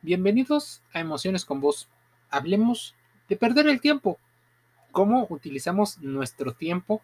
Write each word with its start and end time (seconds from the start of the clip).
Bienvenidos 0.00 0.80
a 0.92 1.00
Emociones 1.00 1.44
con 1.44 1.60
Vos. 1.60 1.88
Hablemos 2.30 2.94
de 3.28 3.36
perder 3.36 3.66
el 3.66 3.80
tiempo. 3.80 4.16
¿Cómo 4.92 5.26
utilizamos 5.28 5.98
nuestro 5.98 6.52
tiempo 6.52 7.02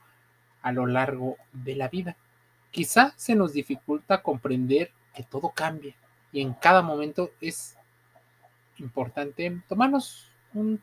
a 0.63 0.70
lo 0.70 0.86
largo 0.86 1.36
de 1.52 1.75
la 1.75 1.88
vida? 1.88 2.17
Quizá 2.70 3.12
se 3.17 3.34
nos 3.34 3.52
dificulta 3.52 4.22
comprender 4.22 4.92
que 5.12 5.25
todo 5.25 5.50
cambia 5.50 5.96
y 6.30 6.41
en 6.41 6.54
cada 6.54 6.83
momento 6.83 7.33
es 7.41 7.76
importante 8.79 9.61
tomarnos 9.69 10.31
un 10.53 10.81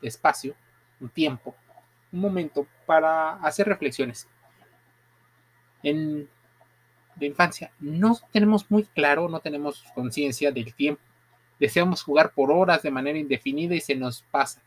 espacio, 0.00 0.54
un 1.00 1.08
tiempo, 1.08 1.56
un 2.12 2.20
momento 2.20 2.68
para 2.86 3.32
hacer 3.32 3.66
reflexiones. 3.66 4.28
En 5.82 6.28
la 7.18 7.26
infancia 7.26 7.72
no 7.80 8.16
tenemos 8.30 8.70
muy 8.70 8.84
claro, 8.84 9.28
no 9.28 9.40
tenemos 9.40 9.84
conciencia 9.92 10.52
del 10.52 10.72
tiempo 10.72 11.02
Deseamos 11.62 12.02
jugar 12.02 12.32
por 12.34 12.50
horas 12.50 12.82
de 12.82 12.90
manera 12.90 13.20
indefinida 13.20 13.76
y 13.76 13.80
se 13.80 13.94
nos 13.94 14.22
pasa. 14.32 14.60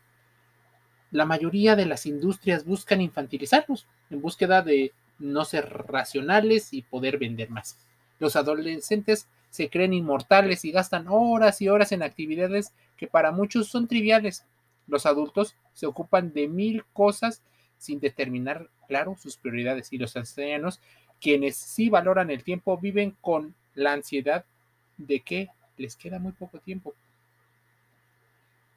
La 1.10 1.26
mayoría 1.26 1.76
de 1.76 1.84
las 1.84 2.06
industrias 2.06 2.64
buscan 2.64 3.02
infantilizarnos 3.02 3.86
en 4.08 4.22
búsqueda 4.22 4.62
de 4.62 4.94
no 5.18 5.44
ser 5.44 5.68
racionales 5.68 6.72
y 6.72 6.80
poder 6.80 7.18
vender 7.18 7.50
más. 7.50 7.76
Los 8.18 8.34
adolescentes 8.34 9.28
se 9.50 9.68
creen 9.68 9.92
inmortales 9.92 10.64
y 10.64 10.70
gastan 10.70 11.04
horas 11.06 11.60
y 11.60 11.68
horas 11.68 11.92
en 11.92 12.02
actividades 12.02 12.72
que 12.96 13.06
para 13.06 13.30
muchos 13.30 13.68
son 13.68 13.88
triviales. 13.88 14.46
Los 14.86 15.04
adultos 15.04 15.54
se 15.74 15.84
ocupan 15.84 16.32
de 16.32 16.48
mil 16.48 16.82
cosas 16.94 17.42
sin 17.76 18.00
determinar, 18.00 18.70
claro, 18.88 19.18
sus 19.20 19.36
prioridades 19.36 19.92
y 19.92 19.98
los 19.98 20.16
ancianos, 20.16 20.80
quienes 21.20 21.56
sí 21.56 21.90
valoran 21.90 22.30
el 22.30 22.42
tiempo, 22.42 22.78
viven 22.78 23.14
con 23.20 23.54
la 23.74 23.92
ansiedad 23.92 24.46
de 24.96 25.20
que 25.20 25.50
les 25.76 25.96
queda 25.96 26.18
muy 26.18 26.32
poco 26.32 26.58
tiempo. 26.58 26.94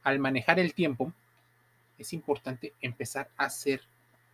Al 0.04 0.20
manejar 0.20 0.60
el 0.60 0.74
tiempo, 0.74 1.14
es 1.98 2.14
importante 2.14 2.74
empezar 2.82 3.30
a 3.38 3.46
hacer 3.46 3.82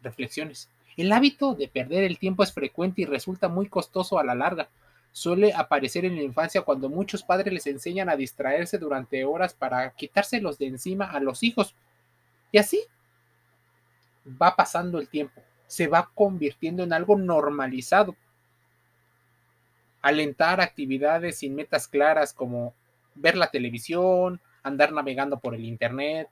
reflexiones. 0.02 0.70
El 0.98 1.12
hábito 1.12 1.56
de 1.56 1.68
perder 1.68 2.04
el 2.04 2.20
tiempo 2.20 2.44
es 2.44 2.54
frecuente 2.54 3.02
y 3.02 3.06
resulta 3.06 3.50
muy 3.50 3.68
costoso 3.68 4.18
a 4.18 4.24
la 4.24 4.36
larga. 4.36 4.70
Suele 5.12 5.54
aparecer 5.54 6.06
en 6.06 6.16
la 6.16 6.24
infancia 6.24 6.62
cuando 6.62 6.90
muchos 6.90 7.24
padres 7.24 7.54
les 7.54 7.68
enseñan 7.68 8.10
a 8.10 8.16
distraerse 8.16 8.78
durante 8.78 9.26
horas 9.26 9.54
para 9.54 9.90
quitárselos 9.92 10.58
de 10.58 10.68
encima 10.68 11.06
a 11.06 11.20
los 11.20 11.44
hijos. 11.44 11.76
Y 12.52 12.58
así 12.58 12.82
va 14.42 14.56
pasando 14.56 15.00
el 15.00 15.08
tiempo, 15.08 15.42
se 15.68 15.88
va 15.88 16.10
convirtiendo 16.14 16.84
en 16.84 16.94
algo 16.94 17.18
normalizado 17.18 18.16
alentar 20.06 20.62
actividades 20.62 21.40
sin 21.40 21.56
metas 21.56 21.88
claras 21.88 22.32
como 22.32 22.76
ver 23.16 23.36
la 23.36 23.50
televisión, 23.50 24.40
andar 24.62 24.92
navegando 24.92 25.40
por 25.40 25.56
el 25.56 25.66
Internet, 25.66 26.30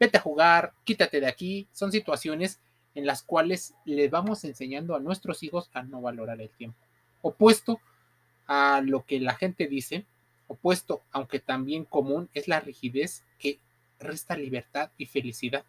vete 0.00 0.18
a 0.18 0.20
jugar, 0.20 0.72
quítate 0.82 1.20
de 1.20 1.28
aquí, 1.28 1.68
son 1.70 1.92
situaciones 1.92 2.58
en 2.96 3.06
las 3.06 3.22
cuales 3.22 3.72
le 3.84 4.08
vamos 4.08 4.42
enseñando 4.42 4.96
a 4.96 4.98
nuestros 4.98 5.44
hijos 5.44 5.70
a 5.74 5.84
no 5.84 6.00
valorar 6.00 6.40
el 6.40 6.50
tiempo. 6.50 6.76
Opuesto 7.22 7.78
a 8.48 8.82
lo 8.84 9.04
que 9.04 9.20
la 9.20 9.36
gente 9.36 9.68
dice, 9.68 10.06
opuesto, 10.48 11.00
aunque 11.12 11.38
también 11.38 11.84
común, 11.84 12.28
es 12.34 12.48
la 12.48 12.58
rigidez 12.58 13.22
que 13.38 13.60
resta 14.00 14.36
libertad 14.36 14.90
y 14.98 15.06
felicidad. 15.06 15.64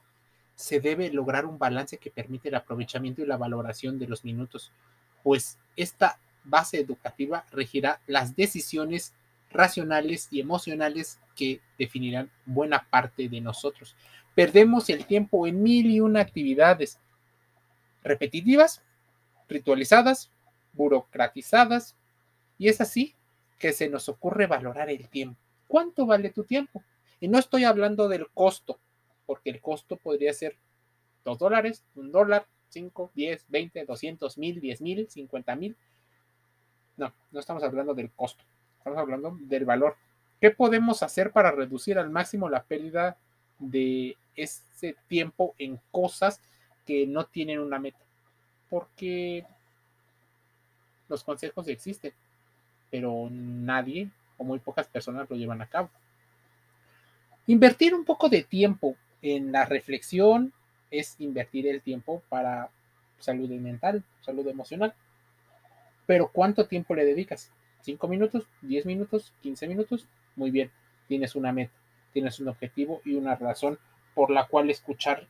Se 0.55 0.79
debe 0.79 1.11
lograr 1.11 1.45
un 1.45 1.59
balance 1.59 1.99
que 1.99 2.09
permite 2.09 2.49
el 2.49 2.55
aprovechamiento 2.55 3.21
y 3.21 3.27
la 3.27 3.38
valoración 3.38 3.99
de 3.99 4.07
los 4.07 4.25
minutos, 4.25 4.71
pues 5.21 5.59
esta 5.75 6.17
base 6.45 6.79
educativa 6.79 7.45
regirá 7.51 8.01
las 8.07 8.35
decisiones 8.35 9.13
racionales 9.51 10.27
y 10.31 10.39
emocionales 10.39 11.19
que 11.35 11.61
definirán 11.77 12.31
buena 12.45 12.88
parte 12.89 13.29
de 13.29 13.41
nosotros. 13.41 13.95
Perdemos 14.35 14.89
el 14.89 15.05
tiempo 15.05 15.47
en 15.47 15.63
mil 15.63 15.85
y 15.88 15.99
una 15.99 16.19
actividades 16.21 16.99
repetitivas, 18.03 18.83
ritualizadas, 19.47 20.29
burocratizadas, 20.73 21.95
y 22.57 22.67
es 22.67 22.81
así 22.81 23.16
que 23.57 23.73
se 23.73 23.89
nos 23.89 24.09
ocurre 24.09 24.45
valorar 24.47 24.89
el 24.89 25.07
tiempo. 25.09 25.39
¿Cuánto 25.67 26.06
vale 26.06 26.29
tu 26.29 26.44
tiempo? 26.44 26.83
Y 27.19 27.27
no 27.27 27.39
estoy 27.39 27.63
hablando 27.63 28.07
del 28.07 28.27
costo, 28.29 28.79
porque 29.25 29.50
el 29.50 29.62
costo 29.62 29.95
podría 29.95 30.33
ser 30.33 30.57
dos 31.23 31.39
dólares, 31.39 31.83
un 31.95 32.12
dólar, 32.12 32.45
cinco, 32.69 33.12
diez, 33.16 33.45
veinte, 33.47 33.85
doscientos 33.85 34.38
mil, 34.38 34.59
diez 34.59 34.81
mil, 34.81 35.09
cincuenta 35.09 35.56
mil, 35.56 35.75
no, 36.97 37.13
no 37.31 37.39
estamos 37.39 37.63
hablando 37.63 37.94
del 37.94 38.11
costo, 38.11 38.44
estamos 38.78 39.00
hablando 39.00 39.38
del 39.41 39.66
valor. 39.66 39.95
¿Qué 40.39 40.51
podemos 40.51 41.03
hacer 41.03 41.31
para 41.31 41.51
reducir 41.51 41.97
al 41.97 42.09
máximo 42.09 42.50
la 42.50 42.63
pérdida 42.63 43.17
de 43.59 44.17
ese 44.35 44.95
tiempo 45.07 45.56
en 45.57 45.79
cosas 45.91 46.41
que 46.85 47.07
no 47.07 47.25
tienen 47.25 47.59
una 47.59 47.79
meta? 47.79 48.00
Porque 48.69 49.45
los 51.07 51.23
consejos 51.23 51.67
existen, 51.67 52.13
pero 52.89 53.27
nadie 53.31 54.09
o 54.38 54.44
muy 54.44 54.59
pocas 54.59 54.88
personas 54.88 55.29
lo 55.29 55.35
llevan 55.35 55.62
a 55.62 55.67
cabo. 55.67 55.89
Invertir 57.47 57.94
un 57.94 58.06
poco 58.06 58.27
de 58.27 58.44
tiempo 58.44 58.95
en 59.22 59.51
la 59.51 59.66
reflexión 59.66 60.51
es 60.91 61.16
invertir 61.19 61.67
el 61.67 61.81
tiempo 61.81 62.23
para 62.29 62.69
salud 63.19 63.50
mental, 63.50 64.03
salud 64.22 64.47
emocional. 64.47 64.94
Pero 66.05 66.29
¿cuánto 66.31 66.67
tiempo 66.67 66.95
le 66.95 67.05
dedicas? 67.05 67.51
¿Cinco 67.81 68.07
minutos? 68.07 68.47
¿Diez 68.61 68.85
minutos? 68.85 69.33
¿15 69.43 69.67
minutos? 69.67 70.07
Muy 70.35 70.51
bien, 70.51 70.71
tienes 71.07 71.35
una 71.35 71.51
meta, 71.51 71.73
tienes 72.13 72.39
un 72.39 72.47
objetivo 72.47 73.01
y 73.05 73.16
una 73.16 73.35
razón 73.35 73.79
por 74.13 74.31
la 74.31 74.47
cual 74.47 74.69
escuchar, 74.69 75.27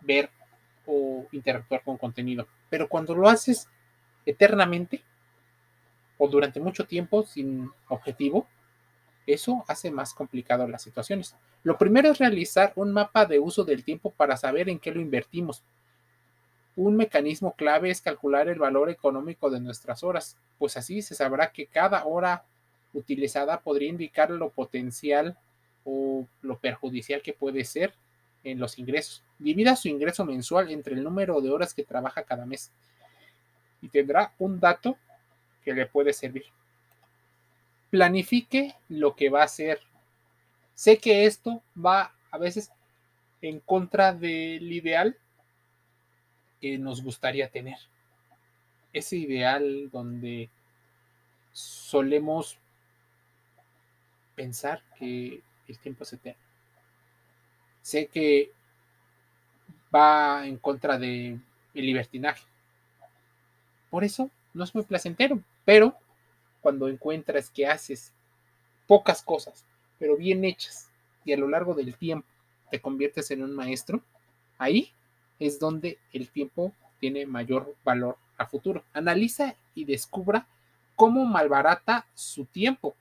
ver 0.00 0.30
o 0.86 1.26
interactuar 1.32 1.82
con 1.82 1.96
contenido. 1.96 2.46
Pero 2.70 2.88
cuando 2.88 3.14
lo 3.14 3.28
haces 3.28 3.68
eternamente 4.24 5.02
o 6.18 6.28
durante 6.28 6.60
mucho 6.60 6.86
tiempo 6.86 7.24
sin 7.24 7.70
objetivo, 7.88 8.46
eso 9.26 9.64
hace 9.66 9.90
más 9.90 10.14
complicado 10.14 10.66
las 10.68 10.82
situaciones. 10.82 11.36
Lo 11.62 11.76
primero 11.76 12.10
es 12.10 12.18
realizar 12.18 12.72
un 12.76 12.92
mapa 12.92 13.26
de 13.26 13.38
uso 13.38 13.64
del 13.64 13.84
tiempo 13.84 14.10
para 14.10 14.36
saber 14.36 14.68
en 14.68 14.78
qué 14.78 14.92
lo 14.92 15.00
invertimos. 15.00 15.62
Un 16.76 16.96
mecanismo 16.96 17.54
clave 17.56 17.90
es 17.90 18.02
calcular 18.02 18.48
el 18.48 18.58
valor 18.58 18.90
económico 18.90 19.50
de 19.50 19.60
nuestras 19.60 20.02
horas, 20.02 20.36
pues 20.58 20.76
así 20.76 21.02
se 21.02 21.14
sabrá 21.14 21.50
que 21.50 21.66
cada 21.66 22.04
hora 22.04 22.44
utilizada 22.92 23.60
podría 23.60 23.88
indicar 23.88 24.30
lo 24.30 24.50
potencial 24.50 25.36
o 25.84 26.26
lo 26.42 26.58
perjudicial 26.58 27.22
que 27.22 27.32
puede 27.32 27.64
ser 27.64 27.94
en 28.44 28.58
los 28.58 28.78
ingresos. 28.78 29.22
Divida 29.38 29.74
su 29.76 29.88
ingreso 29.88 30.24
mensual 30.24 30.70
entre 30.70 30.94
el 30.94 31.02
número 31.02 31.40
de 31.40 31.50
horas 31.50 31.74
que 31.74 31.84
trabaja 31.84 32.24
cada 32.24 32.46
mes 32.46 32.70
y 33.80 33.88
tendrá 33.88 34.32
un 34.38 34.60
dato 34.60 34.96
que 35.64 35.72
le 35.72 35.86
puede 35.86 36.12
servir. 36.12 36.44
Planifique 37.90 38.74
lo 38.88 39.14
que 39.14 39.30
va 39.30 39.42
a 39.42 39.44
hacer. 39.44 39.80
Sé 40.74 40.98
que 40.98 41.26
esto 41.26 41.62
va 41.76 42.14
a 42.30 42.38
veces 42.38 42.70
en 43.40 43.60
contra 43.60 44.12
del 44.12 44.72
ideal, 44.72 45.16
que 46.60 46.78
nos 46.78 47.02
gustaría 47.02 47.48
tener. 47.48 47.78
Ese 48.92 49.16
ideal 49.16 49.90
donde 49.90 50.48
solemos 51.52 52.58
pensar 54.34 54.82
que 54.98 55.42
el 55.68 55.78
tiempo 55.78 56.04
se 56.04 56.16
eterno. 56.16 56.42
Sé 57.82 58.06
que 58.06 58.52
va 59.94 60.46
en 60.46 60.58
contra 60.58 60.98
del 60.98 61.40
libertinaje. 61.74 62.44
Por 63.90 64.04
eso 64.04 64.30
no 64.54 64.64
es 64.64 64.74
muy 64.74 64.84
placentero, 64.84 65.40
pero 65.64 65.96
cuando 66.60 66.88
encuentras 66.88 67.50
que 67.50 67.66
haces 67.66 68.12
pocas 68.86 69.22
cosas, 69.22 69.64
pero 69.98 70.16
bien 70.16 70.44
hechas, 70.44 70.90
y 71.24 71.32
a 71.32 71.36
lo 71.36 71.48
largo 71.48 71.74
del 71.74 71.94
tiempo 71.96 72.26
te 72.70 72.80
conviertes 72.80 73.30
en 73.30 73.42
un 73.42 73.54
maestro, 73.54 74.02
ahí 74.58 74.92
es 75.38 75.58
donde 75.58 75.98
el 76.12 76.28
tiempo 76.28 76.72
tiene 76.98 77.26
mayor 77.26 77.74
valor 77.84 78.16
a 78.38 78.46
futuro. 78.46 78.84
Analiza 78.92 79.54
y 79.74 79.84
descubra 79.84 80.46
cómo 80.94 81.24
malbarata 81.24 82.06
su 82.14 82.46
tiempo 82.46 82.94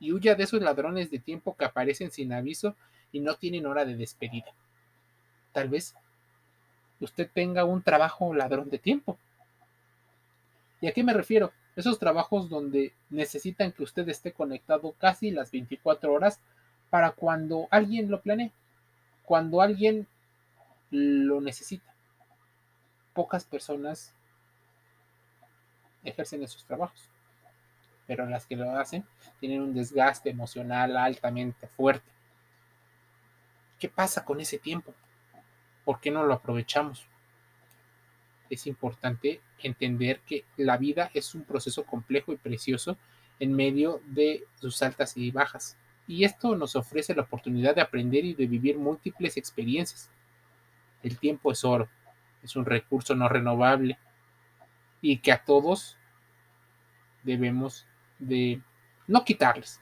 y 0.00 0.12
huya 0.12 0.34
de 0.34 0.44
esos 0.44 0.60
ladrones 0.60 1.10
de 1.10 1.18
tiempo 1.18 1.56
que 1.56 1.64
aparecen 1.64 2.10
sin 2.10 2.32
aviso 2.32 2.76
y 3.10 3.20
no 3.20 3.34
tienen 3.36 3.66
hora 3.66 3.84
de 3.84 3.96
despedida. 3.96 4.52
Tal 5.52 5.68
vez 5.68 5.94
usted 7.00 7.28
tenga 7.32 7.64
un 7.64 7.82
trabajo 7.82 8.34
ladrón 8.34 8.70
de 8.70 8.78
tiempo. 8.78 9.18
¿Y 10.80 10.86
a 10.86 10.92
qué 10.92 11.02
me 11.02 11.12
refiero? 11.12 11.52
Esos 11.74 11.98
trabajos 11.98 12.48
donde 12.48 12.92
necesitan 13.10 13.72
que 13.72 13.82
usted 13.82 14.08
esté 14.08 14.32
conectado 14.32 14.94
casi 14.98 15.30
las 15.30 15.50
24 15.50 16.12
horas 16.12 16.40
para 16.90 17.12
cuando 17.12 17.68
alguien 17.70 18.10
lo 18.10 18.20
planee, 18.20 18.52
cuando 19.24 19.60
alguien 19.60 20.06
lo 20.90 21.40
necesita. 21.40 21.94
Pocas 23.14 23.44
personas 23.44 24.14
ejercen 26.04 26.42
esos 26.42 26.64
trabajos. 26.64 27.10
pero 28.06 28.24
las 28.24 28.46
que 28.46 28.56
lo 28.56 28.70
hacen 28.78 29.04
tienen 29.38 29.60
un 29.60 29.74
desgaste 29.74 30.30
emocional 30.30 30.96
altamente 30.96 31.66
fuerte. 31.68 32.10
¿Qué 33.78 33.88
pasa 33.90 34.24
con 34.24 34.40
ese 34.40 34.58
tiempo? 34.58 34.94
¿Por 35.84 36.00
qué 36.00 36.10
no 36.10 36.24
lo 36.24 36.32
aprovechamos? 36.32 37.06
Es 38.48 38.66
importante 38.66 39.42
entender 39.62 40.20
que 40.20 40.44
la 40.56 40.78
vida 40.78 41.10
es 41.12 41.34
un 41.34 41.44
proceso 41.44 41.84
complejo 41.84 42.32
y 42.32 42.36
precioso 42.36 42.96
en 43.38 43.52
medio 43.52 44.00
de 44.06 44.44
sus 44.58 44.82
altas 44.82 45.16
y 45.16 45.30
bajas. 45.30 45.76
Y 46.06 46.24
esto 46.24 46.56
nos 46.56 46.76
ofrece 46.76 47.14
la 47.14 47.22
oportunidad 47.22 47.74
de 47.74 47.82
aprender 47.82 48.24
y 48.24 48.32
de 48.32 48.46
vivir 48.46 48.78
múltiples 48.78 49.36
experiencias. 49.36 50.10
El 51.02 51.18
tiempo 51.18 51.52
es 51.52 51.64
oro, 51.64 51.88
es 52.42 52.56
un 52.56 52.64
recurso 52.64 53.14
no 53.14 53.28
renovable 53.28 53.98
y 55.00 55.18
que 55.18 55.32
a 55.32 55.44
todos 55.44 55.96
debemos 57.22 57.86
de 58.18 58.60
no 59.06 59.24
quitarles, 59.24 59.80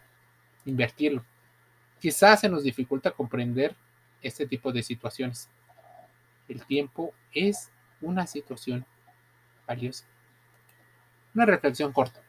invertirlo. 0.64 1.24
Quizás 2.00 2.40
se 2.40 2.48
nos 2.48 2.62
dificulta 2.62 3.10
comprender 3.10 3.74
este 4.22 4.46
tipo 4.46 4.72
de 4.72 4.82
situaciones. 4.82 5.48
El 6.48 6.64
tiempo 6.64 7.14
es 7.32 7.70
una 8.00 8.26
situación 8.26 8.84
valiosa. 9.66 10.06
Una 11.34 11.46
reflexión 11.46 11.92
corta 11.92 12.20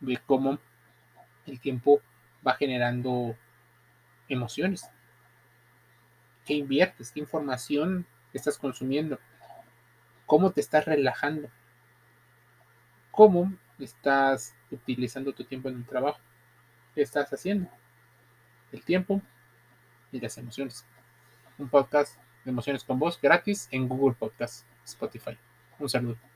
de 0.00 0.18
cómo 0.26 0.58
el 1.46 1.60
tiempo 1.60 2.00
va 2.46 2.54
generando 2.54 3.36
emociones. 4.28 4.88
¿Qué 6.44 6.54
inviertes? 6.54 7.12
¿Qué 7.12 7.20
información 7.20 8.06
estás 8.38 8.58
consumiendo? 8.58 9.18
¿Cómo 10.26 10.50
te 10.52 10.60
estás 10.60 10.84
relajando? 10.84 11.50
¿Cómo 13.10 13.52
estás 13.78 14.54
utilizando 14.70 15.32
tu 15.32 15.44
tiempo 15.44 15.68
en 15.68 15.76
el 15.76 15.86
trabajo? 15.86 16.20
¿Qué 16.94 17.02
estás 17.02 17.32
haciendo? 17.32 17.68
El 18.70 18.84
tiempo 18.84 19.20
y 20.10 20.20
las 20.20 20.38
emociones. 20.38 20.86
Un 21.58 21.68
podcast 21.68 22.16
de 22.44 22.50
emociones 22.50 22.84
con 22.84 22.98
voz 22.98 23.20
gratis 23.20 23.68
en 23.70 23.88
Google 23.88 24.16
Podcast, 24.18 24.66
Spotify. 24.84 25.36
Un 25.78 25.88
saludo. 25.88 26.31